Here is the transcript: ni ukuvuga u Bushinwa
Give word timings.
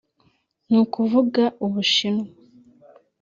ni 0.69 0.77
ukuvuga 0.83 1.43
u 1.65 1.67
Bushinwa 1.73 2.25